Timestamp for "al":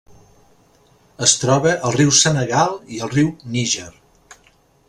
1.89-1.95, 3.09-3.15